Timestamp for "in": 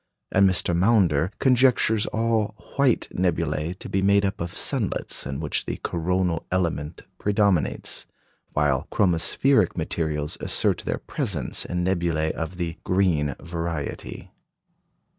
5.27-5.39, 11.65-11.85